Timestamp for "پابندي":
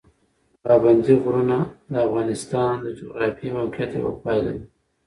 0.63-1.13